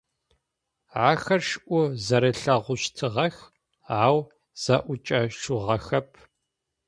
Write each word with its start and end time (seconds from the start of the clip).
Ахэр 1.09 1.41
шӏу 1.49 1.83
зэрэлъэгъущтыгъэх, 2.05 3.35
ау 4.03 4.17
зэӏукӏэшъугъэхэп. 4.61 6.09